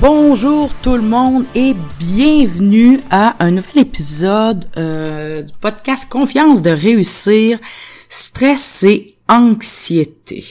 Bonjour 0.00 0.70
tout 0.82 0.94
le 0.94 1.02
monde 1.02 1.44
et 1.54 1.74
bienvenue 1.98 3.00
à 3.10 3.36
un 3.44 3.50
nouvel 3.50 3.80
épisode 3.80 4.64
euh, 4.78 5.42
du 5.42 5.52
podcast 5.60 6.10
Confiance 6.10 6.62
de 6.62 6.70
réussir, 6.70 7.58
stress 8.08 8.82
et 8.84 9.16
anxiété. 9.28 10.42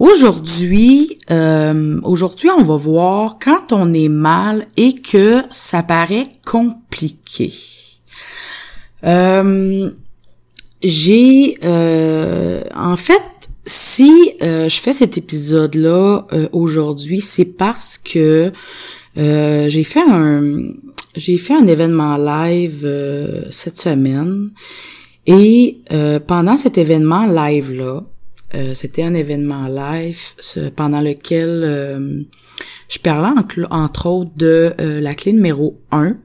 Aujourd'hui, 0.00 1.18
euh, 1.30 2.00
aujourd'hui, 2.02 2.50
on 2.50 2.64
va 2.64 2.76
voir 2.76 3.36
quand 3.40 3.72
on 3.72 3.94
est 3.94 4.08
mal 4.08 4.66
et 4.76 4.94
que 4.94 5.44
ça 5.52 5.84
paraît 5.84 6.26
compliqué. 6.44 7.52
Euh, 9.04 9.88
j'ai, 10.82 11.58
en 11.62 12.96
fait, 12.96 13.22
si 13.72 14.32
euh, 14.42 14.68
je 14.68 14.80
fais 14.80 14.92
cet 14.92 15.16
épisode-là 15.16 16.26
euh, 16.32 16.48
aujourd'hui, 16.52 17.20
c'est 17.20 17.56
parce 17.56 17.98
que 17.98 18.52
euh, 19.16 19.68
j'ai 19.68 19.84
fait 19.84 20.02
un, 20.06 20.42
j'ai 21.16 21.38
fait 21.38 21.54
un 21.54 21.66
événement 21.66 22.16
live 22.16 22.86
cette 23.50 23.78
semaine. 23.78 24.50
Et 25.26 25.78
pendant 26.26 26.56
cet 26.56 26.78
événement 26.78 27.26
live-là, 27.26 28.02
euh, 28.54 28.74
c'était 28.74 29.04
un 29.04 29.14
événement 29.14 29.68
live 29.68 30.32
pendant 30.74 31.00
lequel 31.00 32.26
je 32.88 32.98
parlais 32.98 33.40
entre 33.70 34.06
autres 34.06 34.32
de 34.36 34.74
la 34.78 35.14
clé 35.14 35.32
numéro 35.32 35.80
1 35.92 36.16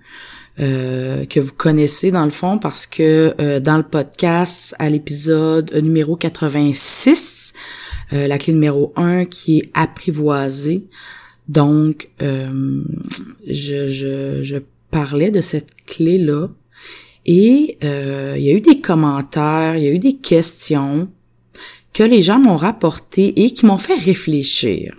que 0.58 1.40
vous 1.40 1.54
connaissez 1.54 2.12
dans 2.12 2.26
le 2.26 2.32
fond 2.32 2.58
parce 2.58 2.88
que 2.88 3.60
dans 3.60 3.78
le 3.78 3.84
podcast 3.84 4.76
à 4.80 4.90
l'épisode 4.90 5.74
numéro 5.76 6.16
86, 6.16 7.54
la 8.12 8.38
clé 8.38 8.54
numéro 8.54 8.92
1 8.96 9.26
qui 9.26 9.60
est 9.60 9.72
apprivoisée. 9.74 10.86
Donc, 11.48 12.10
je, 12.20 12.58
je, 13.48 14.40
je 14.42 14.58
parlais 14.90 15.30
de 15.30 15.42
cette 15.42 15.70
clé-là 15.86 16.48
et 17.26 17.78
il 17.82 18.42
y 18.42 18.50
a 18.50 18.54
eu 18.54 18.62
des 18.62 18.82
commentaires, 18.82 19.78
il 19.78 19.84
y 19.84 19.88
a 19.88 19.92
eu 19.92 20.00
des 20.00 20.16
questions 20.16 21.08
que 21.98 22.04
les 22.04 22.22
gens 22.22 22.38
m'ont 22.38 22.58
rapporté 22.58 23.44
et 23.44 23.50
qui 23.50 23.66
m'ont 23.66 23.80
fait 23.80 23.96
réfléchir. 23.96 24.94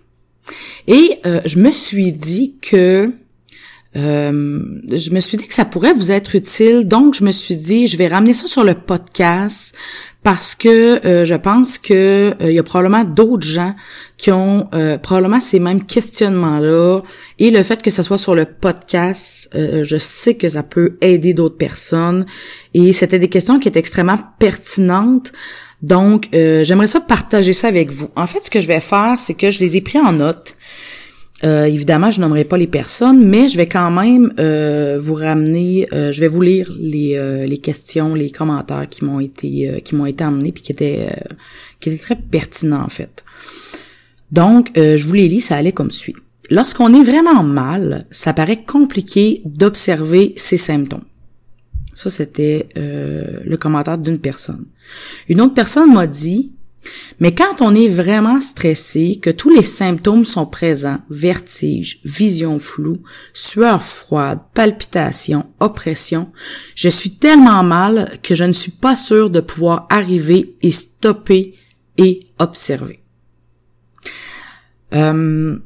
Et 0.89 1.12
euh, 1.27 1.41
je 1.45 1.61
me 1.61 1.70
suis 1.70 2.12
dit 2.12 2.56
que 2.61 3.12
euh, 3.97 4.58
je 4.92 5.11
me 5.11 5.20
suis 5.20 5.39
dit 5.39 5.48
que 5.48 5.55
ça 5.55 5.64
pourrait 5.64 5.94
vous 5.94 6.12
être 6.12 6.34
utile, 6.34 6.86
donc 6.86 7.14
je 7.14 7.25
me 7.25 7.33
suis 7.33 7.56
dit 7.56 7.86
je 7.86 7.97
vais 7.97 8.08
ramener 8.08 8.34
ça 8.34 8.47
sur 8.47 8.62
le 8.64 8.75
podcast 8.75 9.75
parce 10.22 10.55
que 10.55 11.05
euh, 11.06 11.25
je 11.25 11.34
pense 11.34 11.78
que 11.78 12.34
il 12.41 12.53
y 12.53 12.59
a 12.59 12.62
probablement 12.62 13.05
d'autres 13.05 13.47
gens 13.47 13.75
qui 14.19 14.31
ont 14.31 14.69
probablement 15.03 15.41
ces 15.41 15.59
mêmes 15.59 15.84
questionnements 15.84 16.59
là 16.59 17.00
et 17.39 17.50
le 17.50 17.62
fait 17.62 17.81
que 17.83 17.91
ça 17.91 18.03
soit 18.03 18.19
sur 18.19 18.34
le 18.34 18.44
podcast, 18.44 19.48
je 19.55 19.97
sais 19.97 20.34
que 20.34 20.48
ça 20.48 20.62
peut 20.62 20.98
aider 21.00 21.34
d'autres 21.34 21.56
personnes 21.56 22.26
et 22.75 22.93
c'était 22.93 23.19
des 23.19 23.28
questions 23.28 23.59
qui 23.59 23.69
étaient 23.69 23.81
extrêmement 23.81 24.19
pertinentes. 24.38 25.32
Donc, 25.82 26.28
euh, 26.34 26.65
j'aimerais 26.65 26.88
ça 26.88 27.00
partager 27.00 27.53
ça 27.53 27.69
avec 27.69 27.91
vous. 27.91 28.10
En 28.16 28.26
fait, 28.26 28.44
ce 28.44 28.50
que 28.50 28.60
je 28.60 28.66
vais 28.66 28.81
faire, 28.81 29.15
c'est 29.16 29.34
que 29.34 29.50
je 29.50 29.60
les 29.60 29.76
ai 29.76 29.81
pris 29.81 29.99
en 29.99 30.12
note. 30.12 30.56
Euh, 31.44 31.65
évidemment, 31.65 32.10
je 32.10 32.21
nommerai 32.21 32.44
pas 32.44 32.59
les 32.59 32.66
personnes, 32.66 33.25
mais 33.25 33.49
je 33.49 33.56
vais 33.56 33.69
quand 33.69 33.91
même 33.93 34.32
euh, 34.41 34.99
vous 35.00 35.15
ramener, 35.15 35.87
je 35.93 36.21
vais 36.21 36.28
vous 36.28 36.41
lire 36.41 36.75
les, 36.78 37.47
les 37.47 37.59
questions, 37.59 38.15
les 38.15 38.31
commentaires 38.31 38.88
qui 38.88 39.04
m'ont 39.04 39.21
été 39.21 39.81
qui 39.84 39.94
m'ont 39.94 40.06
été 40.06 40.25
amenés 40.25 40.53
puis 40.53 40.62
qui 40.62 40.72
étaient 40.72 41.09
qui 41.81 41.91
étaient 41.91 42.03
très 42.03 42.16
pertinents 42.16 42.82
en 42.82 42.88
fait. 42.88 43.25
Donc, 44.32 44.72
je 44.75 45.03
vous 45.04 45.15
les 45.15 45.28
lis, 45.28 45.41
ça 45.41 45.56
allait 45.56 45.72
comme 45.72 45.91
suit. 45.91 46.16
Lorsqu'on 46.50 46.94
est 46.94 47.03
vraiment 47.03 47.43
mal, 47.43 48.06
ça 48.10 48.32
paraît 48.32 48.65
compliqué 48.65 49.43
d'observer 49.44 50.32
ces 50.37 50.56
symptômes. 50.56 51.05
Ça, 51.99 52.10
c'était 52.10 52.69
euh, 52.76 53.41
le 53.44 53.56
commentaire 53.56 53.99
d'une 53.99 54.20
personne. 54.20 54.65
Une 55.28 55.41
autre 55.41 55.55
personne 55.55 55.93
m'a 55.93 56.06
dit, 56.06 56.55
mais 57.21 57.34
quand 57.34 57.61
on 57.61 57.75
est 57.75 57.89
vraiment 57.89 58.41
stressé, 58.41 59.19
que 59.21 59.31
tous 59.31 59.50
les 59.50 59.62
symptômes 59.62 60.25
sont 60.25 60.47
présents, 60.47 60.99
vertige, 61.11 62.00
vision 62.05 62.59
floue, 62.59 63.03
sueur 63.33 63.83
froide, 63.83 64.41
palpitation, 64.55 65.47
oppression, 65.61 66.31
je 66.75 66.88
suis 66.88 67.11
tellement 67.11 67.62
mal 67.62 68.19
que 68.22 68.34
je 68.34 68.44
ne 68.44 68.53
suis 68.53 68.71
pas 68.71 68.97
sûre 68.97 69.31
de 69.31 69.41
pouvoir 69.41 69.87
arriver 69.91 70.55
et 70.62 70.71
stopper 70.71 71.55
et 71.97 72.21
observer. 72.38 73.00
Euh, 74.94 75.59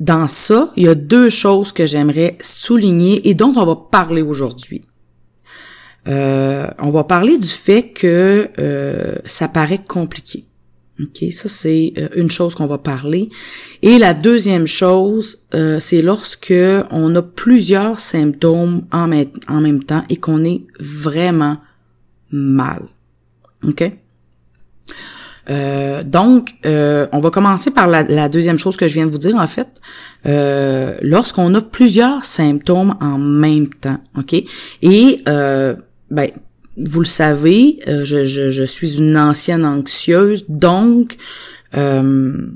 dans 0.00 0.26
ça, 0.26 0.72
il 0.76 0.84
y 0.84 0.88
a 0.88 0.94
deux 0.94 1.28
choses 1.28 1.72
que 1.72 1.86
j'aimerais 1.86 2.36
souligner 2.40 3.28
et 3.28 3.34
dont 3.34 3.52
on 3.56 3.64
va 3.64 3.76
parler 3.76 4.22
aujourd'hui. 4.22 4.80
Euh, 6.08 6.66
on 6.80 6.90
va 6.90 7.04
parler 7.04 7.38
du 7.38 7.48
fait 7.48 7.90
que 7.90 8.48
euh, 8.58 9.16
ça 9.24 9.48
paraît 9.48 9.82
compliqué. 9.86 10.44
OK, 11.00 11.30
ça 11.30 11.48
c'est 11.48 11.94
euh, 11.96 12.08
une 12.16 12.30
chose 12.30 12.54
qu'on 12.54 12.66
va 12.66 12.78
parler. 12.78 13.28
Et 13.82 13.98
la 13.98 14.14
deuxième 14.14 14.66
chose, 14.66 15.42
c'est 15.80 16.02
lorsque 16.02 16.54
on 16.90 17.14
a 17.14 17.22
plusieurs 17.22 18.00
symptômes 18.00 18.82
en, 18.92 19.06
même 19.08 19.84
temps 19.84 20.04
et 20.08 20.16
qu'on 20.16 20.44
est 20.44 20.62
vraiment 20.80 21.58
mal. 22.30 22.82
OK? 23.66 23.90
donc, 26.04 26.54
on 26.64 27.20
va 27.20 27.30
commencer 27.30 27.70
par 27.70 27.88
la, 27.88 28.28
deuxième 28.28 28.58
chose 28.58 28.76
que 28.76 28.86
je 28.86 28.94
viens 28.94 29.06
de 29.06 29.10
vous 29.10 29.18
dire 29.18 29.36
en 29.36 29.46
fait. 29.46 29.68
Lorsqu'on 31.02 31.54
a 31.54 31.60
plusieurs 31.60 32.24
symptômes 32.24 32.94
en 33.00 33.18
même 33.18 33.68
temps, 33.68 33.98
ok, 34.16 34.34
et 34.82 35.24
ben, 36.12 36.30
vous 36.76 37.00
le 37.00 37.06
savez, 37.06 37.80
euh, 37.88 38.04
je, 38.04 38.24
je, 38.24 38.50
je, 38.50 38.62
suis 38.62 38.98
une 38.98 39.16
ancienne 39.16 39.64
anxieuse, 39.64 40.44
donc 40.48 41.16
euh, 41.74 42.46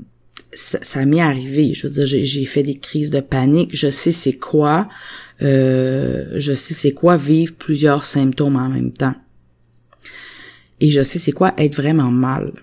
ça, 0.53 0.79
ça 0.81 1.05
m'est 1.05 1.21
arrivé. 1.21 1.73
Je 1.73 1.87
veux 1.87 1.93
dire, 1.93 2.05
j'ai 2.05 2.45
fait 2.45 2.63
des 2.63 2.77
crises 2.77 3.09
de 3.09 3.19
panique. 3.19 3.71
Je 3.73 3.89
sais 3.89 4.11
c'est 4.11 4.37
quoi. 4.37 4.87
Euh, 5.41 6.25
je 6.35 6.53
sais 6.53 6.75
c'est 6.75 6.93
quoi 6.93 7.17
vivre 7.17 7.53
plusieurs 7.55 8.05
symptômes 8.05 8.55
en 8.55 8.69
même 8.69 8.91
temps. 8.91 9.15
Et 10.79 10.91
je 10.91 11.01
sais 11.01 11.19
c'est 11.19 11.31
quoi 11.31 11.53
être 11.57 11.75
vraiment 11.75 12.11
mal 12.11 12.53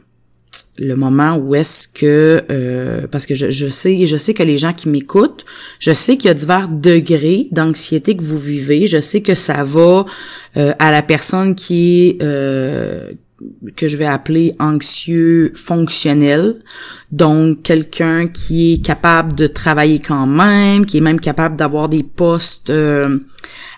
le 0.78 0.96
moment 0.96 1.36
où 1.36 1.54
est-ce 1.54 1.86
que 1.86 2.42
euh, 2.50 3.06
parce 3.10 3.26
que 3.26 3.34
je, 3.34 3.50
je 3.50 3.68
sais 3.68 4.06
je 4.06 4.16
sais 4.16 4.34
que 4.34 4.42
les 4.42 4.56
gens 4.56 4.72
qui 4.72 4.88
m'écoutent 4.88 5.44
je 5.78 5.92
sais 5.92 6.16
qu'il 6.16 6.28
y 6.28 6.30
a 6.30 6.34
divers 6.34 6.68
degrés 6.68 7.48
d'anxiété 7.52 8.16
que 8.16 8.22
vous 8.22 8.38
vivez 8.38 8.86
je 8.86 9.00
sais 9.00 9.20
que 9.20 9.34
ça 9.34 9.62
va 9.62 10.04
euh, 10.56 10.72
à 10.78 10.90
la 10.90 11.02
personne 11.02 11.54
qui 11.54 12.18
euh, 12.22 13.12
que 13.76 13.88
je 13.88 13.96
vais 13.96 14.06
appeler 14.06 14.52
anxieux 14.58 15.52
fonctionnel. 15.54 16.56
Donc, 17.10 17.62
quelqu'un 17.62 18.26
qui 18.26 18.74
est 18.74 18.84
capable 18.84 19.34
de 19.34 19.46
travailler 19.46 19.98
quand 19.98 20.26
même, 20.26 20.86
qui 20.86 20.98
est 20.98 21.00
même 21.00 21.20
capable 21.20 21.56
d'avoir 21.56 21.88
des 21.88 22.02
postes 22.02 22.70
euh, 22.70 23.18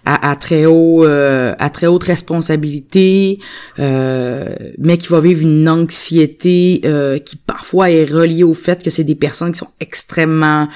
à, 0.05 0.37
très 0.37 0.67
haut, 0.67 1.05
euh, 1.05 1.55
à 1.59 1.71
très 1.71 1.87
haute 1.87 2.05
responsabilité, 2.05 3.41
euh, 3.79 4.55
mais 4.79 4.99
qui 4.99 5.09
va 5.09 5.21
vivre 5.21 5.43
une 5.43 5.69
anxiété 5.69 6.83
qui 7.25 7.37
parfois 7.37 7.91
est 7.91 8.05
reliée 8.05 8.45
au 8.45 8.55
fait 8.55 8.83
que 8.83 8.91
c'est 8.91 9.05
des 9.05 9.15
personnes 9.15 9.53
qui 9.53 9.59
sont 9.59 9.73
extrêmement, 9.81 10.69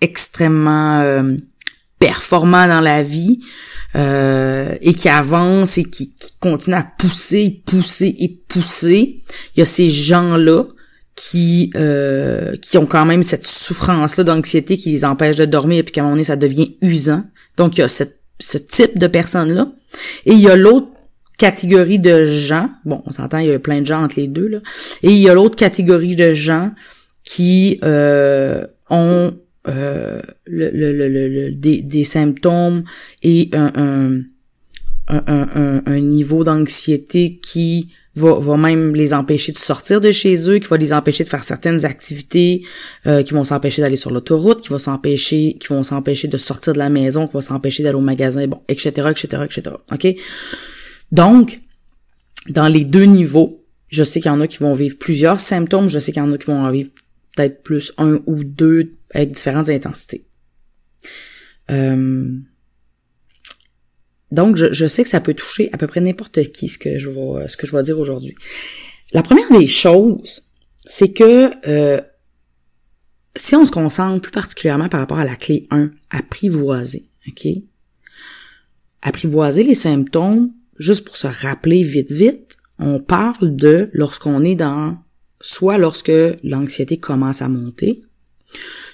extrêmement 0.00 1.24
performants 1.98 2.68
dans 2.68 2.80
la 2.80 3.02
vie. 3.02 3.40
Euh, 3.94 4.74
et 4.82 4.92
qui 4.92 5.08
avance 5.08 5.78
et 5.78 5.84
qui, 5.84 6.12
qui 6.12 6.32
continue 6.38 6.76
à 6.76 6.86
pousser, 6.98 7.62
pousser 7.64 8.14
et 8.18 8.28
pousser. 8.46 9.22
Il 9.54 9.60
y 9.60 9.62
a 9.62 9.64
ces 9.64 9.88
gens-là 9.88 10.64
qui 11.14 11.70
euh, 11.76 12.56
qui 12.60 12.76
ont 12.76 12.84
quand 12.84 13.06
même 13.06 13.22
cette 13.22 13.44
souffrance-là 13.44 14.24
d'anxiété 14.24 14.76
qui 14.76 14.90
les 14.90 15.06
empêche 15.06 15.36
de 15.36 15.46
dormir 15.46 15.78
et 15.78 15.82
puis 15.82 15.92
qu'à 15.92 16.02
un 16.02 16.04
moment 16.04 16.16
donné, 16.16 16.24
ça 16.24 16.36
devient 16.36 16.76
usant. 16.82 17.24
Donc, 17.56 17.78
il 17.78 17.80
y 17.80 17.84
a 17.84 17.88
ce 17.88 18.58
type 18.58 18.98
de 18.98 19.06
personnes-là. 19.06 19.68
Et 20.26 20.32
il 20.32 20.40
y 20.40 20.50
a 20.50 20.56
l'autre 20.56 20.88
catégorie 21.38 21.98
de 21.98 22.26
gens, 22.26 22.68
bon, 22.84 23.02
on 23.06 23.12
s'entend, 23.12 23.38
il 23.38 23.48
y 23.48 23.52
a 23.52 23.58
plein 23.58 23.80
de 23.80 23.86
gens 23.86 24.02
entre 24.02 24.16
les 24.18 24.26
deux, 24.26 24.48
là, 24.48 24.58
et 25.02 25.10
il 25.10 25.18
y 25.18 25.28
a 25.28 25.34
l'autre 25.34 25.56
catégorie 25.56 26.16
de 26.16 26.32
gens 26.32 26.70
qui 27.24 27.78
euh, 27.84 28.64
ont 28.90 29.34
euh, 29.68 30.20
le, 30.46 30.70
le, 30.70 30.92
le, 30.92 31.50
des, 31.52 31.82
des, 31.82 32.04
symptômes 32.04 32.84
et 33.22 33.50
un, 33.52 33.72
un, 33.76 35.24
un, 35.26 35.82
un 35.84 36.00
niveau 36.00 36.44
d'anxiété 36.44 37.38
qui 37.42 37.88
va, 38.16 38.38
va 38.38 38.56
même 38.56 38.94
les 38.94 39.12
empêcher 39.14 39.52
de 39.52 39.56
sortir 39.56 40.00
de 40.00 40.10
chez 40.10 40.48
eux, 40.48 40.58
qui 40.58 40.68
va 40.68 40.76
les 40.78 40.92
empêcher 40.92 41.22
de 41.22 41.28
faire 41.28 41.44
certaines 41.44 41.84
activités, 41.84 42.64
euh, 43.06 43.22
qui 43.22 43.34
vont 43.34 43.44
s'empêcher 43.44 43.82
d'aller 43.82 43.96
sur 43.96 44.10
l'autoroute, 44.10 44.62
qui 44.62 44.70
vont 44.70 44.78
s'empêcher, 44.78 45.56
qui 45.60 45.68
vont 45.68 45.82
s'empêcher 45.82 46.26
de 46.26 46.36
sortir 46.36 46.72
de 46.72 46.78
la 46.78 46.88
maison, 46.88 47.26
qui 47.26 47.34
vont 47.34 47.40
s'empêcher 47.40 47.82
d'aller 47.82 47.96
au 47.96 48.00
magasin, 48.00 48.46
bon, 48.46 48.60
etc., 48.68 49.08
etc., 49.10 49.42
etc. 49.44 49.76
OK? 49.92 50.16
Donc, 51.12 51.60
dans 52.48 52.68
les 52.68 52.84
deux 52.84 53.04
niveaux, 53.04 53.62
je 53.88 54.02
sais 54.02 54.20
qu'il 54.20 54.30
y 54.30 54.34
en 54.34 54.40
a 54.40 54.46
qui 54.46 54.58
vont 54.58 54.74
vivre 54.74 54.96
plusieurs 54.98 55.40
symptômes, 55.40 55.88
je 55.88 55.98
sais 55.98 56.12
qu'il 56.12 56.22
y 56.22 56.26
en 56.26 56.32
a 56.32 56.38
qui 56.38 56.46
vont 56.46 56.64
en 56.64 56.70
vivre 56.70 56.90
peut-être 57.36 57.62
plus 57.62 57.92
un 57.98 58.18
ou 58.26 58.44
deux 58.44 58.95
avec 59.12 59.32
différentes 59.32 59.68
intensités. 59.68 60.26
Euh, 61.70 62.38
donc, 64.32 64.56
je, 64.56 64.86
sais 64.86 65.02
que 65.02 65.08
ça 65.08 65.20
peut 65.20 65.34
toucher 65.34 65.70
à 65.72 65.78
peu 65.78 65.86
près 65.86 66.00
n'importe 66.00 66.50
qui 66.52 66.68
ce 66.68 66.78
que 66.78 66.98
je 66.98 67.10
vais, 67.10 67.48
ce 67.48 67.56
que 67.56 67.66
je 67.66 67.76
vais 67.76 67.82
dire 67.82 67.98
aujourd'hui. 67.98 68.34
La 69.12 69.22
première 69.22 69.50
des 69.50 69.66
choses, 69.66 70.42
c'est 70.84 71.12
que 71.12 71.50
euh, 71.68 72.00
si 73.36 73.54
on 73.54 73.64
se 73.64 73.70
concentre 73.70 74.22
plus 74.22 74.32
particulièrement 74.32 74.88
par 74.88 75.00
rapport 75.00 75.18
à 75.18 75.24
la 75.24 75.36
clé 75.36 75.66
1, 75.70 75.90
apprivoiser, 76.10 77.08
OK? 77.28 77.46
Apprivoiser 79.02 79.62
les 79.62 79.74
symptômes, 79.74 80.50
juste 80.78 81.04
pour 81.04 81.16
se 81.16 81.28
rappeler 81.28 81.82
vite 81.82 82.10
vite, 82.10 82.56
on 82.78 82.98
parle 82.98 83.54
de 83.54 83.90
lorsqu'on 83.92 84.42
est 84.42 84.56
dans, 84.56 84.98
soit 85.40 85.78
lorsque 85.78 86.12
l'anxiété 86.42 86.98
commence 86.98 87.42
à 87.42 87.48
monter, 87.48 88.02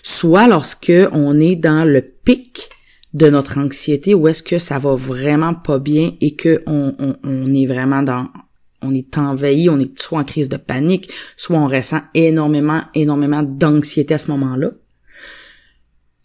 soit 0.03 0.49
lorsque 0.49 0.93
on 1.13 1.41
est 1.41 1.57
dans 1.57 1.89
le 1.89 2.03
pic 2.03 2.69
de 3.15 3.29
notre 3.31 3.59
anxiété 3.59 4.15
ou 4.15 4.29
est-ce 4.29 4.43
que 4.43 4.59
ça 4.59 4.79
va 4.79 4.95
vraiment 4.95 5.55
pas 5.55 5.79
bien 5.79 6.15
et 6.21 6.35
que 6.35 6.61
on, 6.67 7.55
est 7.55 7.67
vraiment 7.67 8.03
dans 8.03 8.29
on 8.85 8.95
est 8.95 9.17
envahi, 9.17 9.69
on 9.69 9.79
est 9.79 9.97
soit 10.01 10.19
en 10.19 10.25
crise 10.25 10.49
de 10.49 10.57
panique, 10.57 11.11
soit 11.37 11.59
on 11.59 11.69
ressent 11.69 12.01
énormément, 12.15 12.83
énormément 12.95 13.43
d'anxiété 13.45 14.15
à 14.15 14.19
ce 14.19 14.31
moment-là. 14.33 14.73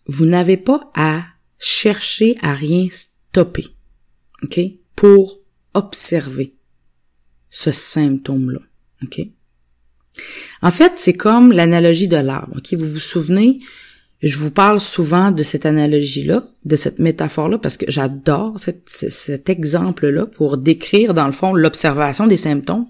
Vous 0.08 0.26
n'avez 0.26 0.58
pas 0.58 0.92
à 0.96 1.24
chercher 1.60 2.36
à 2.42 2.54
rien 2.54 2.88
stopper, 2.90 3.68
ok, 4.42 4.60
pour 4.96 5.38
observer 5.76 6.56
ce 7.52 7.72
symptôme-là, 7.72 8.60
ok? 9.04 9.28
En 10.62 10.72
fait, 10.72 10.94
c'est 10.96 11.14
comme 11.14 11.52
l'analogie 11.52 12.08
de 12.08 12.18
l'arbre, 12.18 12.58
ok? 12.58 12.74
Vous 12.74 12.88
vous 12.88 13.00
souvenez, 13.00 13.60
je 14.22 14.38
vous 14.38 14.52
parle 14.52 14.80
souvent 14.80 15.32
de 15.32 15.44
cette 15.44 15.66
analogie-là, 15.66 16.44
de 16.66 16.76
cette 16.76 17.00
métaphore-là, 17.00 17.60
parce 17.60 17.78
que 17.78 17.86
j'adore 17.90 18.58
cet 18.58 19.50
exemple-là 19.50 20.26
pour 20.26 20.58
décrire, 20.58 21.14
dans 21.14 21.28
le 21.28 21.32
fond, 21.32 21.54
l'observation 21.54 22.26
des 22.26 22.38
symptômes. 22.38 22.88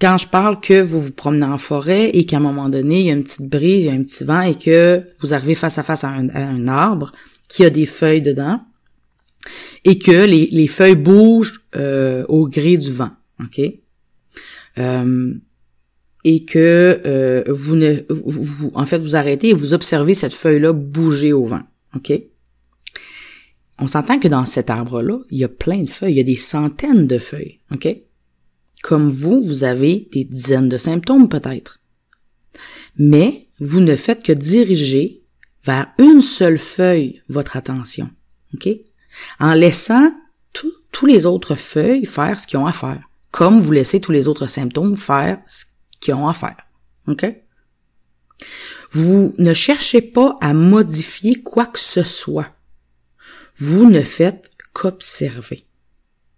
Quand 0.00 0.16
je 0.16 0.28
parle 0.28 0.60
que 0.60 0.80
vous 0.80 0.98
vous 0.98 1.12
promenez 1.12 1.44
en 1.44 1.58
forêt 1.58 2.10
et 2.10 2.24
qu'à 2.24 2.38
un 2.38 2.40
moment 2.40 2.68
donné, 2.68 3.00
il 3.00 3.06
y 3.06 3.10
a 3.10 3.14
une 3.14 3.24
petite 3.24 3.48
brise, 3.48 3.84
il 3.84 3.86
y 3.86 3.90
a 3.90 3.92
un 3.92 4.02
petit 4.02 4.24
vent 4.24 4.40
et 4.40 4.54
que 4.54 5.02
vous 5.20 5.34
arrivez 5.34 5.54
face 5.54 5.76
à 5.78 5.82
face 5.82 6.04
à 6.04 6.08
un, 6.08 6.68
arbre 6.68 7.12
qui 7.48 7.64
a 7.64 7.70
des 7.70 7.84
feuilles 7.84 8.22
dedans 8.22 8.60
et 9.84 9.98
que 9.98 10.10
les, 10.10 10.66
feuilles 10.68 10.94
bougent 10.94 11.62
euh, 11.76 12.24
au 12.28 12.48
gré 12.48 12.78
du 12.78 12.92
vent, 12.92 13.10
ok? 13.42 13.60
Euh, 14.78 15.34
et 16.24 16.44
que 16.44 17.00
euh, 17.06 17.44
vous 17.48 17.76
ne 17.76 18.02
vous, 18.08 18.70
en 18.74 18.86
fait 18.86 18.98
vous 18.98 19.16
arrêtez 19.16 19.48
et 19.48 19.54
vous 19.54 19.74
observez 19.74 20.14
cette 20.14 20.34
feuille 20.34 20.60
là 20.60 20.72
bouger 20.72 21.32
au 21.32 21.44
vent. 21.44 21.62
OK? 21.94 22.12
On 23.78 23.86
s'entend 23.86 24.18
que 24.18 24.28
dans 24.28 24.44
cet 24.44 24.68
arbre 24.68 25.02
là, 25.02 25.18
il 25.30 25.38
y 25.38 25.44
a 25.44 25.48
plein 25.48 25.82
de 25.82 25.90
feuilles, 25.90 26.12
il 26.12 26.18
y 26.18 26.20
a 26.20 26.24
des 26.24 26.36
centaines 26.36 27.06
de 27.06 27.18
feuilles, 27.18 27.60
OK? 27.72 27.88
Comme 28.82 29.10
vous, 29.10 29.42
vous 29.42 29.64
avez 29.64 30.06
des 30.12 30.24
dizaines 30.24 30.68
de 30.68 30.76
symptômes 30.76 31.28
peut-être. 31.28 31.80
Mais 32.96 33.48
vous 33.60 33.80
ne 33.80 33.96
faites 33.96 34.22
que 34.22 34.32
diriger 34.32 35.22
vers 35.64 35.88
une 35.98 36.22
seule 36.22 36.58
feuille 36.58 37.22
votre 37.28 37.56
attention. 37.56 38.10
OK? 38.54 38.68
En 39.38 39.54
laissant 39.54 40.12
tous 40.52 41.06
les 41.06 41.24
autres 41.24 41.54
feuilles 41.54 42.04
faire 42.04 42.38
ce 42.40 42.46
qu'ils 42.46 42.58
ont 42.58 42.66
à 42.66 42.72
faire, 42.72 43.00
comme 43.30 43.60
vous 43.60 43.72
laissez 43.72 44.00
tous 44.00 44.12
les 44.12 44.28
autres 44.28 44.46
symptômes 44.46 44.96
faire 44.96 45.38
ce 45.46 45.64
qui 46.00 46.12
ont 46.12 46.28
à 46.28 46.34
faire. 46.34 46.56
Vous 48.90 49.34
ne 49.38 49.54
cherchez 49.54 50.00
pas 50.00 50.36
à 50.40 50.52
modifier 50.52 51.36
quoi 51.36 51.66
que 51.66 51.78
ce 51.78 52.02
soit. 52.02 52.54
Vous 53.56 53.88
ne 53.88 54.02
faites 54.02 54.50
qu'observer, 54.72 55.66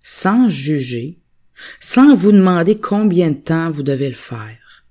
sans 0.02 0.48
juger, 0.48 1.18
sans 1.80 2.14
vous 2.14 2.32
demander 2.32 2.76
combien 2.76 3.30
de 3.30 3.36
temps 3.36 3.70
vous 3.70 3.82
devez 3.82 4.08
le 4.08 4.14
faire. 4.14 4.84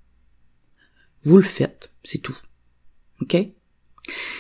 Vous 1.24 1.38
le 1.38 1.44
faites, 1.44 1.92
c'est 2.04 2.20
tout. 2.20 2.38
OK? 3.22 3.36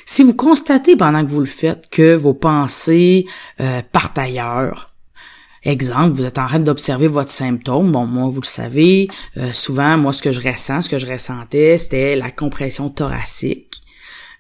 Si 0.06 0.24
vous 0.24 0.34
constatez 0.34 0.95
pendant 0.95 1.24
que 1.24 1.30
vous 1.30 1.39
le 1.39 1.45
faites 1.45 1.89
que 1.89 2.16
vos 2.16 2.34
pensées 2.34 3.25
euh, 3.60 3.81
partent 3.92 4.18
ailleurs, 4.18 4.90
Exemple, 5.63 6.16
vous 6.16 6.25
êtes 6.25 6.40
en 6.40 6.48
train 6.48 6.60
d'observer 6.60 7.08
votre 7.08 7.30
symptôme. 7.30 7.92
Bon, 7.92 8.08
moi, 8.08 8.30
vous 8.30 8.42
le 8.42 8.48
savez, 8.48 9.08
euh, 9.38 9.52
souvent, 9.54 9.96
moi, 9.98 10.12
ce 10.12 10.24
que 10.24 10.31
je 10.31 10.42
ressens, 10.42 10.84
ce 10.84 10.90
que 10.90 10.98
je 10.98 11.06
ressentais, 11.06 11.78
c'était 11.78 12.16
la 12.16 12.31
compression 12.31 12.90
thoracique. 12.90 13.84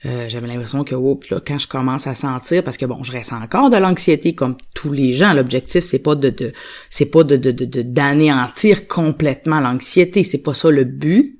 Euh, 0.07 0.27
j'avais 0.29 0.47
l'impression 0.47 0.83
que 0.83 0.95
oups, 0.95 1.29
là, 1.29 1.39
quand 1.45 1.59
je 1.59 1.67
commence 1.67 2.07
à 2.07 2.15
sentir, 2.15 2.63
parce 2.63 2.77
que 2.77 2.87
bon, 2.87 3.03
je 3.03 3.11
ressens 3.11 3.39
encore 3.39 3.69
de 3.69 3.77
l'anxiété 3.77 4.33
comme 4.33 4.57
tous 4.73 4.91
les 4.91 5.13
gens. 5.13 5.33
L'objectif, 5.33 5.83
c'est 5.83 5.99
pas 5.99 6.15
de, 6.15 6.31
de 6.31 6.51
c'est 6.89 7.05
pas 7.05 7.23
de, 7.23 7.37
de, 7.37 7.51
de, 7.51 7.81
d'anéantir 7.83 8.87
complètement 8.87 9.59
l'anxiété. 9.59 10.23
C'est 10.23 10.41
pas 10.41 10.55
ça 10.55 10.71
le 10.71 10.85
but. 10.85 11.37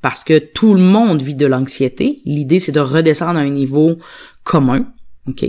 Parce 0.00 0.24
que 0.24 0.38
tout 0.38 0.74
le 0.74 0.80
monde 0.80 1.22
vit 1.22 1.36
de 1.36 1.46
l'anxiété. 1.46 2.20
L'idée, 2.24 2.58
c'est 2.60 2.72
de 2.72 2.80
redescendre 2.80 3.38
à 3.38 3.42
un 3.42 3.50
niveau 3.50 3.98
commun. 4.42 4.86
OK? 5.28 5.44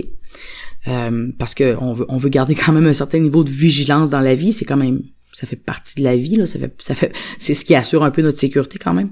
Euh, 0.86 1.28
parce 1.38 1.54
que 1.54 1.76
on 1.80 1.92
veut, 1.92 2.04
on 2.08 2.18
veut 2.18 2.28
garder 2.28 2.54
quand 2.66 2.72
même 2.72 2.86
un 2.86 2.92
certain 2.92 3.18
niveau 3.18 3.44
de 3.44 3.50
vigilance 3.50 4.10
dans 4.10 4.20
la 4.20 4.34
vie. 4.34 4.52
C'est 4.52 4.64
quand 4.64 4.76
même, 4.76 5.02
ça 5.32 5.46
fait 5.46 5.56
partie 5.56 5.96
de 5.96 6.04
la 6.04 6.16
vie. 6.16 6.36
Là, 6.36 6.46
ça 6.46 6.58
fait, 6.58 6.74
ça 6.78 6.94
fait, 6.94 7.12
c'est 7.38 7.54
ce 7.54 7.64
qui 7.64 7.74
assure 7.74 8.04
un 8.04 8.10
peu 8.10 8.22
notre 8.22 8.38
sécurité 8.38 8.78
quand 8.78 8.94
même. 8.94 9.10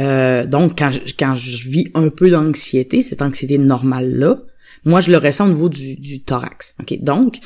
Euh, 0.00 0.46
donc 0.46 0.78
quand 0.78 0.90
je, 0.90 1.00
quand 1.18 1.34
je 1.34 1.68
vis 1.68 1.88
un 1.94 2.08
peu 2.08 2.30
d'anxiété, 2.30 3.02
cette 3.02 3.20
anxiété 3.20 3.58
normale 3.58 4.10
là, 4.10 4.38
moi 4.86 5.02
je 5.02 5.10
le 5.10 5.18
ressens 5.18 5.44
au 5.46 5.48
niveau 5.48 5.68
du, 5.68 5.96
du 5.96 6.22
thorax. 6.22 6.74
Ok, 6.80 6.98
donc 7.02 7.38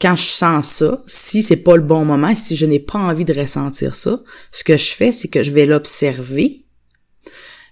quand 0.00 0.14
je 0.14 0.24
sens 0.24 0.66
ça, 0.66 1.02
si 1.06 1.42
c'est 1.42 1.56
pas 1.56 1.76
le 1.76 1.82
bon 1.82 2.04
moment, 2.04 2.34
si 2.36 2.54
je 2.54 2.66
n'ai 2.66 2.78
pas 2.78 2.98
envie 2.98 3.24
de 3.24 3.34
ressentir 3.34 3.94
ça, 3.94 4.22
ce 4.52 4.62
que 4.62 4.76
je 4.76 4.90
fais, 4.92 5.10
c'est 5.10 5.28
que 5.28 5.42
je 5.42 5.50
vais 5.50 5.66
l'observer. 5.66 6.64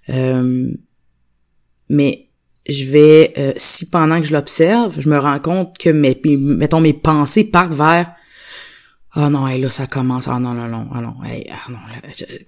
Euh, 0.09 0.71
mais 1.89 2.26
je 2.69 2.85
vais, 2.85 3.33
euh, 3.39 3.53
si 3.57 3.89
pendant 3.89 4.21
que 4.21 4.27
je 4.27 4.33
l'observe, 4.33 5.01
je 5.01 5.09
me 5.09 5.19
rends 5.19 5.39
compte 5.39 5.79
que 5.79 5.91
mes, 5.91 6.21
mettons, 6.25 6.81
mes 6.81 6.93
pensées 6.93 7.45
partent 7.45 7.75
vers 7.75 8.13
Ah 9.13 9.27
oh 9.27 9.31
non, 9.31 9.47
là, 9.47 9.71
ça 9.71 9.87
commence. 9.87 10.29
Ah 10.29 10.39
non, 10.39 10.53
non, 10.53 10.69
non, 10.69 10.89
ah 10.93 11.01
non, 11.01 11.15
ah 11.23 11.71
non. 11.71 11.79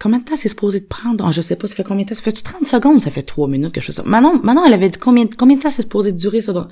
combien 0.01 0.19
de 0.19 0.25
temps 0.25 0.37
c'est 0.37 0.49
supposé 0.49 0.81
de 0.81 0.87
prendre? 0.87 1.25
Ah, 1.25 1.33
je 1.33 1.41
sais 1.41 1.57
pas, 1.57 1.69
ça 1.69 1.75
fait 1.75 1.85
combien 1.85 2.05
de 2.05 2.09
temps? 2.09 2.17
Ça 2.17 2.23
fait 2.23 2.33
30 2.33 2.67
secondes? 2.67 3.01
Ça 3.01 3.11
fait 3.11 3.23
3 3.23 3.49
minutes 3.49 3.73
que 3.73 3.81
je 3.81 3.87
fais 3.87 3.93
ça. 3.93 4.03
Maintenant, 4.05 4.41
maintenant, 4.43 4.65
elle 4.65 4.75
avait 4.75 4.89
dit 4.89 4.99
combien, 4.99 5.27
combien 5.27 5.57
de 5.57 5.63
temps 5.63 5.71
c'est 5.71 5.83
supposé 5.83 6.13
de 6.13 6.19
durer, 6.19 6.41
ça? 6.41 6.69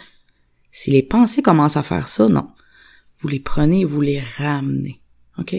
Si 0.73 0.91
les 0.91 1.03
pensées 1.03 1.43
commencent 1.43 1.77
à 1.77 1.83
faire 1.83 2.09
ça, 2.09 2.29
non. 2.29 2.49
Vous 3.21 3.29
les 3.29 3.41
prenez 3.41 3.85
vous 3.85 4.01
les 4.01 4.21
ramenez. 4.39 5.01
OK? 5.39 5.55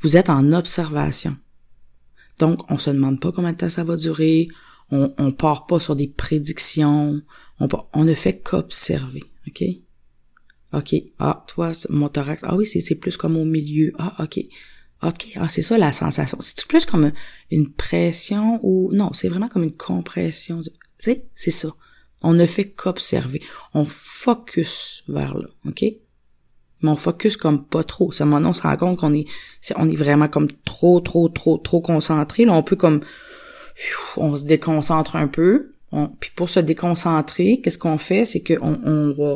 Vous 0.00 0.16
êtes 0.16 0.28
en 0.28 0.52
observation. 0.52 1.36
Donc, 2.38 2.70
on 2.70 2.78
se 2.78 2.90
demande 2.90 3.20
pas 3.20 3.30
combien 3.32 3.52
de 3.52 3.56
temps 3.56 3.68
ça 3.68 3.84
va 3.84 3.96
durer. 3.96 4.48
On, 4.92 5.12
on 5.18 5.32
part 5.32 5.66
pas 5.66 5.80
sur 5.80 5.96
des 5.96 6.06
prédictions. 6.06 7.20
On, 7.58 7.68
on 7.94 8.04
ne 8.04 8.14
fait 8.14 8.40
qu'observer. 8.40 9.24
OK? 9.48 9.64
OK. 10.72 10.94
Ah, 11.18 11.44
toi, 11.48 11.72
mon 11.90 12.08
thorax. 12.08 12.42
Ah 12.46 12.56
oui, 12.56 12.66
c'est 12.66 12.94
plus 12.94 13.16
comme 13.16 13.36
au 13.36 13.44
milieu. 13.44 13.92
Ah, 13.98 14.22
OK. 14.22 14.38
OK. 15.02 15.32
Ah, 15.36 15.48
c'est 15.48 15.62
ça 15.62 15.78
la 15.78 15.92
sensation. 15.92 16.38
C'est 16.40 16.66
plus 16.66 16.86
comme 16.86 17.10
une 17.50 17.70
pression 17.72 18.60
ou 18.62 18.90
non, 18.92 19.10
c'est 19.12 19.28
vraiment 19.28 19.48
comme 19.48 19.64
une 19.64 19.76
compression. 19.76 20.62
Tu 20.62 20.70
sais, 20.98 21.26
c'est 21.34 21.50
ça. 21.50 21.74
On 22.22 22.34
ne 22.34 22.46
fait 22.46 22.70
qu'observer. 22.70 23.42
On 23.74 23.84
focus 23.84 25.02
vers 25.08 25.34
là. 25.36 25.48
OK? 25.66 25.82
Mais 25.82 26.90
on 26.90 26.96
focus 26.96 27.36
comme 27.36 27.64
pas 27.64 27.84
trop. 27.84 28.12
Ça, 28.12 28.24
maintenant, 28.24 28.50
on 28.50 28.54
se 28.54 28.62
rend 28.62 28.76
compte 28.76 28.98
qu'on 28.98 29.14
est, 29.14 29.26
on 29.76 29.90
est 29.90 29.96
vraiment 29.96 30.28
comme 30.28 30.50
trop, 30.64 31.00
trop, 31.00 31.28
trop, 31.28 31.58
trop 31.58 31.80
concentré. 31.80 32.44
Là, 32.44 32.54
on 32.54 32.62
peut 32.62 32.76
comme 32.76 33.00
on 34.16 34.36
se 34.36 34.46
déconcentre 34.46 35.16
un 35.16 35.28
peu. 35.28 35.72
puis 36.20 36.30
pour 36.34 36.48
se 36.48 36.60
déconcentrer, 36.60 37.60
qu'est-ce 37.62 37.78
qu'on 37.78 37.98
fait? 37.98 38.24
C'est 38.24 38.42
qu'on 38.42 38.78
on 38.84 39.12
va 39.12 39.34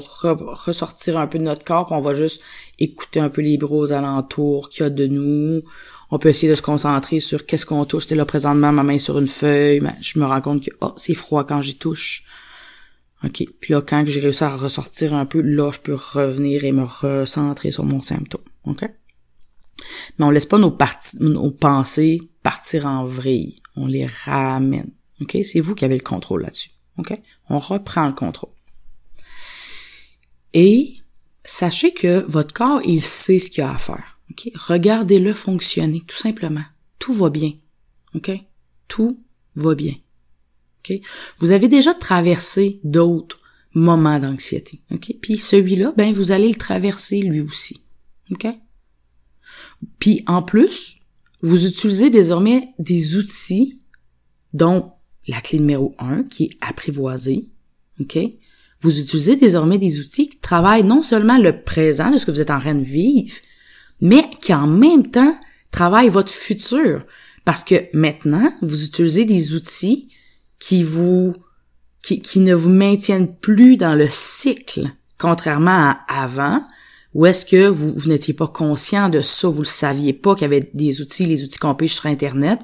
ressortir 0.54 1.18
un 1.18 1.26
peu 1.26 1.38
de 1.38 1.44
notre 1.44 1.64
corps, 1.64 1.88
on 1.90 2.00
va 2.00 2.14
juste 2.14 2.42
écouter 2.78 3.20
un 3.20 3.28
peu 3.28 3.42
les 3.42 3.58
bruits 3.58 3.92
alentours 3.92 4.68
qu'il 4.68 4.82
y 4.82 4.86
a 4.86 4.90
de 4.90 5.06
nous. 5.06 5.62
On 6.10 6.18
peut 6.18 6.28
essayer 6.28 6.48
de 6.48 6.54
se 6.54 6.62
concentrer 6.62 7.20
sur 7.20 7.46
qu'est-ce 7.46 7.66
qu'on 7.66 7.84
touche. 7.84 8.06
C'est 8.06 8.14
là 8.14 8.24
présentement 8.24 8.72
ma 8.72 8.84
main 8.84 8.98
sur 8.98 9.18
une 9.18 9.26
feuille, 9.26 9.82
je 10.00 10.18
me 10.18 10.24
rends 10.24 10.40
compte 10.40 10.64
que 10.64 10.70
oh, 10.80 10.92
c'est 10.96 11.14
froid 11.14 11.44
quand 11.44 11.62
j'y 11.62 11.76
touche. 11.76 12.24
OK. 13.24 13.44
Puis 13.60 13.72
là, 13.72 13.82
quand 13.82 14.04
j'ai 14.06 14.20
réussi 14.20 14.44
à 14.44 14.54
ressortir 14.54 15.14
un 15.14 15.24
peu, 15.24 15.40
là, 15.40 15.70
je 15.72 15.80
peux 15.80 15.94
revenir 15.94 16.64
et 16.64 16.72
me 16.72 16.84
recentrer 16.84 17.70
sur 17.70 17.84
mon 17.84 18.02
symptôme. 18.02 18.42
Mais 20.18 20.24
on 20.24 20.30
laisse 20.30 20.46
pas 20.46 20.58
nos, 20.58 20.70
pensées 21.50 22.22
partir 22.42 22.86
en 22.86 23.04
vrille. 23.04 23.60
On 23.76 23.86
les 23.86 24.06
ramène. 24.06 24.90
OK? 25.20 25.36
C'est 25.44 25.60
vous 25.60 25.74
qui 25.74 25.84
avez 25.84 25.96
le 25.96 26.02
contrôle 26.02 26.42
là-dessus. 26.42 26.70
OK? 26.98 27.12
On 27.48 27.58
reprend 27.58 28.06
le 28.06 28.14
contrôle. 28.14 28.50
Et 30.54 30.94
sachez 31.44 31.92
que 31.92 32.24
votre 32.28 32.54
corps, 32.54 32.80
il 32.84 33.04
sait 33.04 33.38
ce 33.38 33.50
qu'il 33.50 33.64
a 33.64 33.74
à 33.74 33.78
faire. 33.78 34.18
OK? 34.30 34.50
Regardez-le 34.54 35.32
fonctionner, 35.32 36.02
tout 36.06 36.16
simplement. 36.16 36.64
Tout 36.98 37.12
va 37.12 37.30
bien. 37.30 37.52
OK? 38.14 38.30
Tout 38.88 39.20
va 39.54 39.74
bien. 39.74 39.94
OK? 40.80 40.98
Vous 41.38 41.50
avez 41.50 41.68
déjà 41.68 41.92
traversé 41.94 42.80
d'autres 42.84 43.40
moments 43.74 44.18
d'anxiété. 44.18 44.80
OK? 44.90 45.14
Puis 45.20 45.36
celui-là, 45.36 45.92
ben, 45.96 46.12
vous 46.14 46.32
allez 46.32 46.48
le 46.48 46.54
traverser 46.54 47.20
lui 47.20 47.40
aussi. 47.40 47.80
OK? 48.30 48.46
Puis 49.98 50.22
en 50.26 50.42
plus, 50.42 50.96
vous 51.42 51.66
utilisez 51.66 52.10
désormais 52.10 52.70
des 52.78 53.16
outils 53.16 53.80
dont 54.52 54.92
la 55.28 55.40
clé 55.40 55.58
numéro 55.58 55.94
un, 55.98 56.22
qui 56.22 56.44
est 56.44 56.50
apprivoiser. 56.60 57.46
OK? 58.00 58.18
Vous 58.80 59.00
utilisez 59.00 59.36
désormais 59.36 59.78
des 59.78 60.00
outils 60.00 60.28
qui 60.28 60.38
travaillent 60.38 60.84
non 60.84 61.02
seulement 61.02 61.38
le 61.38 61.62
présent 61.62 62.10
de 62.10 62.18
ce 62.18 62.26
que 62.26 62.30
vous 62.30 62.40
êtes 62.40 62.50
en 62.50 62.60
train 62.60 62.74
de 62.74 62.82
vivre, 62.82 63.34
mais 64.00 64.24
qui 64.40 64.52
en 64.54 64.66
même 64.66 65.06
temps 65.06 65.36
travaillent 65.70 66.08
votre 66.10 66.32
futur. 66.32 67.04
Parce 67.44 67.64
que 67.64 67.86
maintenant, 67.92 68.52
vous 68.62 68.84
utilisez 68.84 69.24
des 69.24 69.54
outils 69.54 70.08
qui 70.58 70.82
vous, 70.82 71.34
qui 72.02 72.40
ne 72.40 72.54
vous 72.54 72.70
maintiennent 72.70 73.34
plus 73.34 73.76
dans 73.76 73.94
le 73.94 74.08
cycle, 74.10 74.90
contrairement 75.18 75.70
à 75.70 75.98
avant, 76.08 76.62
où 77.16 77.24
est-ce 77.24 77.46
que 77.46 77.66
vous, 77.66 77.94
vous 77.96 78.10
n'étiez 78.10 78.34
pas 78.34 78.46
conscient 78.46 79.08
de 79.08 79.22
ça, 79.22 79.48
vous 79.48 79.62
le 79.62 79.64
saviez 79.64 80.12
pas 80.12 80.34
qu'il 80.34 80.42
y 80.42 80.44
avait 80.44 80.68
des 80.74 81.00
outils, 81.00 81.24
les 81.24 81.44
outils 81.44 81.58
qu'on 81.58 81.74
pêche 81.74 81.94
sur 81.94 82.04
Internet, 82.04 82.60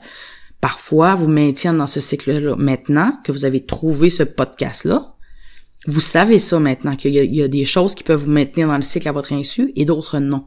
parfois 0.60 1.14
vous 1.14 1.26
maintiennent 1.26 1.78
dans 1.78 1.86
ce 1.86 2.00
cycle-là. 2.00 2.54
Maintenant 2.56 3.18
que 3.24 3.32
vous 3.32 3.46
avez 3.46 3.64
trouvé 3.64 4.10
ce 4.10 4.22
podcast-là, 4.22 5.14
vous 5.86 6.02
savez 6.02 6.38
ça 6.38 6.60
maintenant, 6.60 6.96
qu'il 6.96 7.14
y, 7.14 7.42
a 7.42 7.48
des 7.48 7.64
choses 7.64 7.94
qui 7.94 8.04
peuvent 8.04 8.26
vous 8.26 8.30
maintenir 8.30 8.68
dans 8.68 8.76
le 8.76 8.82
cycle 8.82 9.08
à 9.08 9.12
votre 9.12 9.32
insu 9.32 9.72
et 9.74 9.86
d'autres 9.86 10.18
non. 10.18 10.44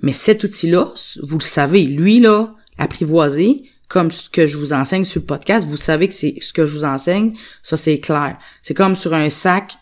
Mais 0.00 0.12
cet 0.12 0.44
outil-là, 0.44 0.94
vous 1.20 1.38
le 1.38 1.42
savez, 1.42 1.82
lui 1.82 2.20
là, 2.20 2.54
apprivoisé, 2.78 3.64
comme 3.88 4.12
ce 4.12 4.30
que 4.30 4.46
je 4.46 4.58
vous 4.58 4.72
enseigne 4.72 5.04
sur 5.04 5.22
le 5.22 5.26
podcast, 5.26 5.66
vous 5.66 5.76
savez 5.76 6.06
que 6.06 6.14
c'est 6.14 6.36
ce 6.40 6.52
que 6.52 6.66
je 6.66 6.72
vous 6.72 6.84
enseigne, 6.84 7.34
ça 7.64 7.76
c'est 7.76 7.98
clair. 7.98 8.38
C'est 8.62 8.74
comme 8.74 8.94
sur 8.94 9.12
un 9.12 9.28
sac 9.28 9.72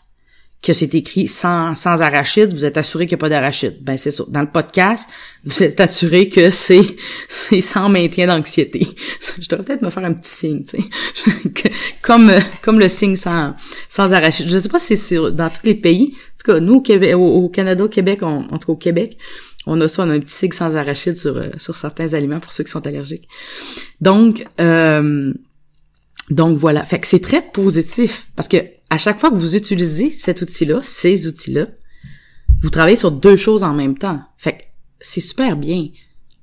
que 0.61 0.73
c'est 0.73 0.93
écrit 0.93 1.27
sans, 1.27 1.73
sans 1.75 2.01
arachide, 2.01 2.53
vous 2.53 2.65
êtes 2.65 2.77
assuré 2.77 3.05
qu'il 3.05 3.15
n'y 3.15 3.19
a 3.19 3.23
pas 3.23 3.29
d'arachide. 3.29 3.77
Ben 3.81 3.95
c'est 3.95 4.11
ça. 4.11 4.25
Dans 4.27 4.41
le 4.41 4.51
podcast, 4.51 5.09
vous 5.45 5.63
êtes 5.63 5.79
assuré 5.79 6.27
que 6.27 6.51
c'est 6.51 6.83
c'est 7.29 7.61
sans 7.61 7.87
maintien 7.87 8.27
d'anxiété. 8.27 8.85
Je 9.39 9.47
devrais 9.47 9.63
peut-être 9.63 9.81
me 9.81 9.89
faire 9.89 10.03
un 10.03 10.13
petit 10.13 10.29
signe, 10.29 10.63
tu 10.65 10.77
sais, 10.77 11.71
comme 12.01 12.31
comme 12.61 12.79
le 12.79 12.89
signe 12.89 13.15
sans 13.15 13.55
sans 13.87 14.11
arachide. 14.11 14.49
Je 14.49 14.57
sais 14.57 14.69
pas 14.69 14.79
si 14.79 14.97
c'est 14.97 15.31
dans 15.31 15.49
tous 15.49 15.65
les 15.65 15.75
pays. 15.75 16.13
En 16.13 16.43
tout 16.43 16.51
cas, 16.53 16.59
nous 16.59 16.75
au, 16.75 16.81
Québec, 16.81 17.15
au, 17.15 17.49
Canada, 17.49 17.83
au 17.83 17.89
Québec, 17.89 18.19
on, 18.21 18.43
en 18.43 18.57
tout 18.57 18.67
cas 18.67 18.73
au 18.73 18.77
Québec, 18.77 19.17
on 19.65 19.79
a 19.79 19.87
ça, 19.87 20.03
on 20.03 20.09
a 20.09 20.13
un 20.13 20.19
petit 20.19 20.35
signe 20.35 20.51
sans 20.51 20.75
arachide 20.75 21.17
sur 21.17 21.37
euh, 21.37 21.47
sur 21.57 21.77
certains 21.77 22.13
aliments 22.13 22.39
pour 22.41 22.51
ceux 22.51 22.65
qui 22.65 22.71
sont 22.71 22.85
allergiques. 22.85 23.29
Donc 24.01 24.45
euh, 24.59 25.33
donc 26.29 26.57
voilà, 26.57 26.83
fait 26.83 26.99
que 26.99 27.07
c'est 27.07 27.21
très 27.21 27.41
positif 27.41 28.27
parce 28.35 28.49
que 28.49 28.57
à 28.89 28.97
chaque 28.97 29.19
fois 29.19 29.29
que 29.29 29.35
vous 29.35 29.55
utilisez 29.55 30.11
cet 30.11 30.41
outil-là, 30.41 30.81
ces 30.81 31.27
outils-là, 31.27 31.67
vous 32.61 32.69
travaillez 32.69 32.95
sur 32.95 33.11
deux 33.11 33.37
choses 33.37 33.63
en 33.63 33.73
même 33.73 33.97
temps. 33.97 34.21
Fait 34.37 34.53
que 34.53 34.63
c'est 34.99 35.21
super 35.21 35.55
bien. 35.55 35.89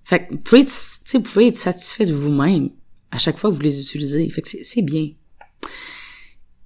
Fait 0.04 0.26
que 0.26 0.32
vous 0.32 0.38
pouvez 0.38 1.48
être, 1.48 1.56
satisfait 1.56 2.06
de 2.06 2.14
vous-même 2.14 2.70
à 3.10 3.18
chaque 3.18 3.38
fois 3.38 3.50
que 3.50 3.56
vous 3.56 3.60
les 3.60 3.80
utilisez. 3.80 4.28
Fait 4.30 4.42
que 4.42 4.48
c'est 4.62 4.82
bien. 4.82 5.10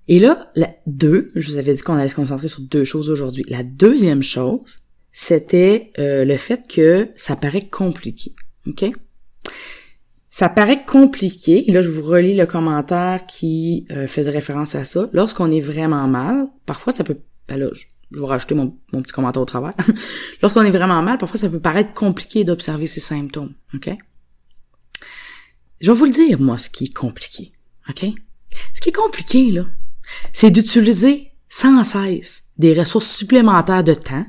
Et 0.08 0.18
là, 0.18 0.50
la 0.56 0.74
deux, 0.86 1.30
je 1.34 1.50
vous 1.50 1.58
avais 1.58 1.72
dit 1.72 1.82
qu'on 1.82 1.94
allait 1.94 2.08
se 2.08 2.14
concentrer 2.14 2.48
sur 2.48 2.60
deux 2.60 2.84
choses 2.84 3.10
aujourd'hui. 3.10 3.44
La 3.48 3.62
deuxième 3.62 4.22
chose, 4.22 4.80
c'était 5.12 5.92
euh, 5.98 6.24
le 6.24 6.36
fait 6.36 6.62
que 6.68 7.08
ça 7.16 7.36
paraît 7.36 7.68
compliqué. 7.68 8.34
OK? 8.66 8.90
Ça 10.32 10.48
paraît 10.48 10.84
compliqué, 10.84 11.68
et 11.68 11.72
là 11.72 11.82
je 11.82 11.90
vous 11.90 12.02
relis 12.02 12.36
le 12.36 12.46
commentaire 12.46 13.26
qui 13.26 13.86
euh, 13.90 14.06
faisait 14.06 14.30
référence 14.30 14.76
à 14.76 14.84
ça. 14.84 15.10
Lorsqu'on 15.12 15.50
est 15.50 15.60
vraiment 15.60 16.06
mal, 16.06 16.46
parfois 16.66 16.92
ça 16.92 17.02
peut... 17.02 17.18
Ben 17.48 17.58
là, 17.58 17.66
je, 17.72 17.86
vais 18.18 18.26
rajouter 18.26 18.54
mon, 18.54 18.70
petit 18.92 19.12
commentaire 19.12 19.42
au 19.42 19.46
travers. 19.46 19.72
Lorsqu'on 20.42 20.62
est 20.62 20.70
vraiment 20.70 21.02
mal, 21.02 21.18
parfois 21.18 21.38
ça 21.38 21.48
peut 21.48 21.58
paraître 21.58 21.94
compliqué 21.94 22.44
d'observer 22.44 22.86
ces 22.86 23.00
symptômes, 23.00 23.52
ok? 23.74 23.90
Je 25.80 25.90
vais 25.90 25.98
vous 25.98 26.04
le 26.04 26.12
dire, 26.12 26.40
moi, 26.40 26.58
ce 26.58 26.70
qui 26.70 26.84
est 26.84 26.94
compliqué, 26.94 27.52
ok? 27.88 28.06
Ce 28.74 28.80
qui 28.80 28.90
est 28.90 28.92
compliqué, 28.92 29.50
là, 29.50 29.64
c'est 30.32 30.50
d'utiliser 30.50 31.32
sans 31.48 31.82
cesse 31.82 32.44
des 32.56 32.78
ressources 32.78 33.10
supplémentaires 33.10 33.84
de 33.84 33.94
temps 33.94 34.26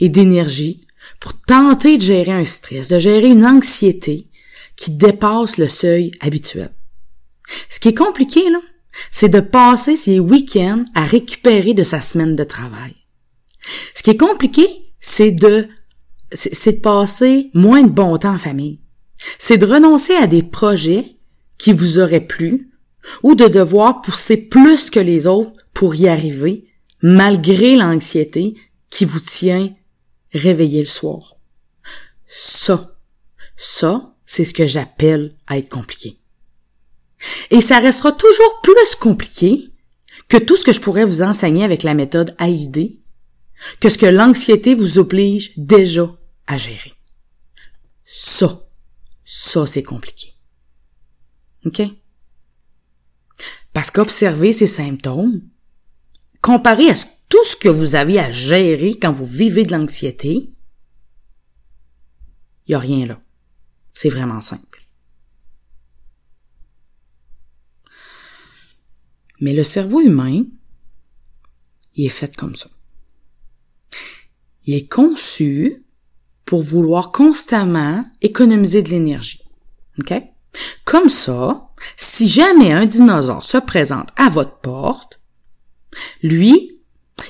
et 0.00 0.08
d'énergie 0.08 0.86
pour 1.20 1.34
tenter 1.34 1.96
de 1.96 2.02
gérer 2.02 2.32
un 2.32 2.44
stress, 2.44 2.88
de 2.88 2.98
gérer 2.98 3.28
une 3.28 3.46
anxiété, 3.46 4.27
qui 4.78 4.92
dépasse 4.92 5.58
le 5.58 5.68
seuil 5.68 6.12
habituel. 6.20 6.70
Ce 7.68 7.80
qui 7.80 7.88
est 7.88 7.94
compliqué, 7.94 8.48
là, 8.48 8.60
c'est 9.10 9.28
de 9.28 9.40
passer 9.40 9.96
ses 9.96 10.20
week-ends 10.20 10.84
à 10.94 11.04
récupérer 11.04 11.74
de 11.74 11.82
sa 11.82 12.00
semaine 12.00 12.36
de 12.36 12.44
travail. 12.44 12.94
Ce 13.94 14.02
qui 14.02 14.10
est 14.10 14.16
compliqué, 14.16 14.66
c'est 15.00 15.32
de, 15.32 15.68
c'est 16.32 16.72
de 16.74 16.80
passer 16.80 17.50
moins 17.54 17.82
de 17.82 17.90
bon 17.90 18.16
temps 18.18 18.34
en 18.34 18.38
famille. 18.38 18.80
C'est 19.38 19.58
de 19.58 19.66
renoncer 19.66 20.14
à 20.14 20.26
des 20.26 20.44
projets 20.44 21.14
qui 21.58 21.72
vous 21.72 21.98
auraient 21.98 22.26
plu 22.26 22.70
ou 23.22 23.34
de 23.34 23.46
devoir 23.46 24.00
pousser 24.00 24.36
plus 24.36 24.90
que 24.90 25.00
les 25.00 25.26
autres 25.26 25.52
pour 25.74 25.96
y 25.96 26.08
arriver 26.08 26.66
malgré 27.02 27.76
l'anxiété 27.76 28.54
qui 28.90 29.04
vous 29.04 29.20
tient 29.20 29.74
réveillé 30.32 30.80
le 30.80 30.86
soir. 30.86 31.36
Ça, 32.26 32.96
ça, 33.56 34.14
c'est 34.28 34.44
ce 34.44 34.52
que 34.52 34.66
j'appelle 34.66 35.34
à 35.46 35.56
être 35.56 35.70
compliqué. 35.70 36.20
Et 37.50 37.62
ça 37.62 37.80
restera 37.80 38.12
toujours 38.12 38.60
plus 38.62 38.94
compliqué 38.94 39.72
que 40.28 40.36
tout 40.36 40.54
ce 40.56 40.64
que 40.64 40.74
je 40.74 40.82
pourrais 40.82 41.06
vous 41.06 41.22
enseigner 41.22 41.64
avec 41.64 41.82
la 41.82 41.94
méthode 41.94 42.36
AID, 42.38 42.98
que 43.80 43.88
ce 43.88 43.96
que 43.96 44.06
l'anxiété 44.06 44.74
vous 44.74 44.98
oblige 44.98 45.52
déjà 45.56 46.14
à 46.46 46.58
gérer. 46.58 46.92
Ça, 48.04 48.68
ça 49.24 49.66
c'est 49.66 49.82
compliqué. 49.82 50.34
OK? 51.64 51.80
Parce 53.72 53.90
qu'observer 53.90 54.52
ces 54.52 54.66
symptômes, 54.66 55.40
comparé 56.42 56.90
à 56.90 56.94
tout 57.30 57.44
ce 57.44 57.56
que 57.56 57.70
vous 57.70 57.94
avez 57.94 58.18
à 58.18 58.30
gérer 58.30 58.98
quand 59.00 59.10
vous 59.10 59.24
vivez 59.24 59.64
de 59.64 59.72
l'anxiété, 59.72 60.52
il 62.66 62.72
n'y 62.72 62.74
a 62.74 62.78
rien 62.78 63.06
là. 63.06 63.18
C'est 64.00 64.10
vraiment 64.10 64.40
simple. 64.40 64.86
Mais 69.40 69.52
le 69.52 69.64
cerveau 69.64 70.00
humain, 70.00 70.44
il 71.96 72.06
est 72.06 72.08
fait 72.08 72.36
comme 72.36 72.54
ça. 72.54 72.70
Il 74.66 74.76
est 74.76 74.86
conçu 74.86 75.84
pour 76.44 76.62
vouloir 76.62 77.10
constamment 77.10 78.04
économiser 78.20 78.82
de 78.82 78.90
l'énergie. 78.90 79.42
OK? 79.98 80.14
Comme 80.84 81.08
ça, 81.08 81.68
si 81.96 82.28
jamais 82.28 82.70
un 82.70 82.86
dinosaure 82.86 83.42
se 83.42 83.58
présente 83.58 84.10
à 84.14 84.28
votre 84.28 84.60
porte, 84.60 85.18
lui, 86.22 86.80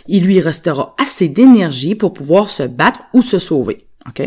il 0.06 0.24
lui 0.24 0.38
restera 0.38 0.94
assez 0.98 1.30
d'énergie 1.30 1.94
pour 1.94 2.12
pouvoir 2.12 2.50
se 2.50 2.64
battre 2.64 3.00
ou 3.14 3.22
se 3.22 3.38
sauver. 3.38 3.88
OK? 4.06 4.20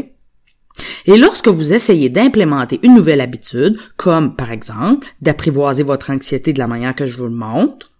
Et 1.05 1.17
lorsque 1.17 1.47
vous 1.47 1.73
essayez 1.73 2.09
d'implémenter 2.09 2.79
une 2.83 2.95
nouvelle 2.95 3.21
habitude, 3.21 3.77
comme 3.97 4.35
par 4.35 4.51
exemple 4.51 5.07
d'apprivoiser 5.21 5.83
votre 5.83 6.11
anxiété 6.11 6.53
de 6.53 6.59
la 6.59 6.67
manière 6.67 6.95
que 6.95 7.05
je 7.05 7.17
vous 7.17 7.25
le 7.25 7.31
montre, 7.31 7.91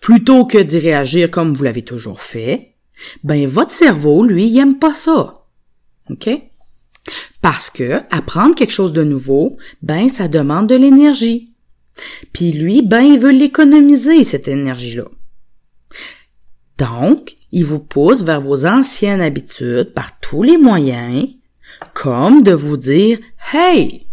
plutôt 0.00 0.44
que 0.44 0.58
d'y 0.58 0.78
réagir 0.78 1.30
comme 1.30 1.54
vous 1.54 1.64
l'avez 1.64 1.82
toujours 1.82 2.20
fait, 2.20 2.74
ben 3.24 3.46
votre 3.46 3.70
cerveau, 3.70 4.24
lui, 4.24 4.46
il 4.48 4.58
aime 4.58 4.78
pas 4.78 4.94
ça. 4.94 5.44
OK? 6.10 6.28
Parce 7.40 7.70
que 7.70 8.00
apprendre 8.10 8.54
quelque 8.54 8.72
chose 8.72 8.92
de 8.92 9.04
nouveau, 9.04 9.56
ben 9.82 10.08
ça 10.08 10.28
demande 10.28 10.68
de 10.68 10.74
l'énergie. 10.74 11.52
Puis 12.32 12.52
lui, 12.52 12.82
ben 12.82 13.00
il 13.00 13.18
veut 13.18 13.32
l'économiser 13.32 14.22
cette 14.24 14.48
énergie-là. 14.48 15.04
Donc, 16.78 17.36
il 17.52 17.64
vous 17.64 17.78
pousse 17.78 18.22
vers 18.22 18.40
vos 18.40 18.64
anciennes 18.64 19.20
habitudes 19.20 19.92
par 19.92 20.18
tous 20.20 20.42
les 20.42 20.56
moyens 20.56 21.26
comme 21.94 22.42
de 22.42 22.52
vous 22.52 22.76
dire 22.76 23.18
Hey, 23.52 24.06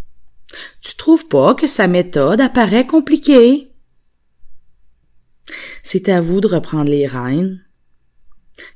Tu 0.81 0.95
trouves 0.95 1.27
pas 1.27 1.55
que 1.55 1.67
sa 1.67 1.87
méthode 1.87 2.41
apparaît 2.41 2.87
compliquée? 2.87 3.71
C'est 5.83 6.09
à 6.09 6.21
vous 6.21 6.41
de 6.41 6.47
reprendre 6.47 6.89
les 6.89 7.07
rênes, 7.07 7.63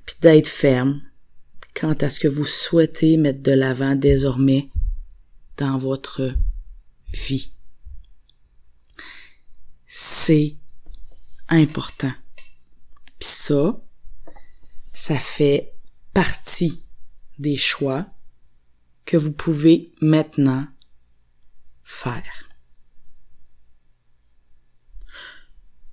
puis 0.05 0.15
d'être 0.21 0.47
ferme 0.47 1.01
quant 1.79 1.93
à 1.93 2.09
ce 2.09 2.19
que 2.19 2.27
vous 2.27 2.45
souhaitez 2.45 3.17
mettre 3.17 3.41
de 3.41 3.51
l'avant 3.51 3.95
désormais 3.95 4.69
dans 5.57 5.77
votre 5.77 6.33
vie. 7.11 7.51
C'est 9.85 10.57
important. 11.49 12.13
Puis 13.19 13.29
ça, 13.29 13.81
ça 14.93 15.17
fait 15.17 15.73
partie 16.13 16.83
des 17.39 17.57
choix 17.57 18.07
que 19.11 19.17
vous 19.17 19.33
pouvez 19.33 19.91
maintenant 19.99 20.65
faire. 21.83 22.47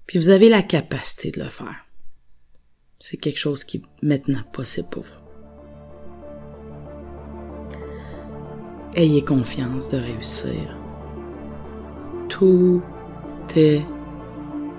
Puis 0.06 0.20
vous 0.20 0.30
avez 0.30 0.48
la 0.48 0.62
capacité 0.62 1.32
de 1.32 1.42
le 1.42 1.48
faire. 1.48 1.84
C'est 3.00 3.16
quelque 3.16 3.40
chose 3.40 3.64
qui 3.64 3.78
est 3.78 4.06
maintenant 4.06 4.44
possible 4.52 4.88
pour 4.90 5.02
vous. 5.02 5.20
Ayez 8.94 9.24
confiance 9.24 9.88
de 9.88 9.96
réussir. 9.96 10.78
Tout 12.28 12.84
est 13.56 13.82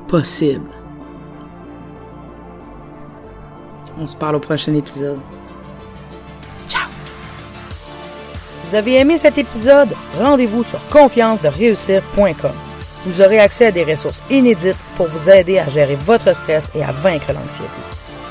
possible. 0.08 0.72
On 3.98 4.08
se 4.08 4.16
parle 4.16 4.36
au 4.36 4.40
prochain 4.40 4.74
épisode. 4.76 5.20
Vous 8.70 8.76
avez 8.76 8.98
aimé 8.98 9.18
cet 9.18 9.40
épisode? 9.40 9.90
Rendez-vous 10.20 10.64
sur 10.64 10.88
confiance-de-réussir.com. 10.90 12.52
Vous 13.04 13.22
aurez 13.24 13.40
accès 13.40 13.66
à 13.66 13.72
des 13.72 13.84
ressources 13.84 14.22
inédites 14.30 14.78
pour 14.96 15.08
vous 15.08 15.28
aider 15.28 15.58
à 15.58 15.68
gérer 15.68 15.96
votre 15.96 16.36
stress 16.36 16.72
et 16.76 16.84
à 16.84 16.92
vaincre 16.92 17.34
l'anxiété. 17.34 17.80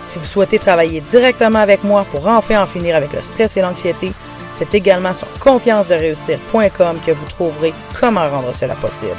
Si 0.07 0.21
vous 0.21 0.25
souhaitez 0.25 0.61
travailler 0.61 1.01
directement 1.01 1.59
avec 1.59 1.83
moi 1.83 2.07
pour 2.13 2.29
enfin 2.29 2.63
en 2.63 2.67
finir 2.67 2.95
avec 2.95 3.15
le 3.15 3.23
stress 3.23 3.57
et 3.57 3.63
l'anxiété, 3.63 4.13
c'est 4.55 4.73
également 4.77 5.13
sur 5.13 5.27
confiance-de-réussir.com 5.41 7.01
que 7.05 7.11
vous 7.11 7.27
trouverez 7.27 7.75
comment 7.99 8.29
rendre 8.29 8.55
cela 8.55 8.77
possible. 8.77 9.17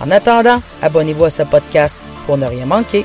En 0.00 0.10
attendant, 0.10 0.62
abonnez-vous 0.80 1.26
à 1.26 1.30
ce 1.30 1.42
podcast 1.42 2.00
pour 2.24 2.38
ne 2.38 2.46
rien 2.46 2.64
manquer 2.64 3.04